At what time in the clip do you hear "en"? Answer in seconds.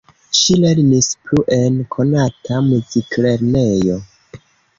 1.57-1.77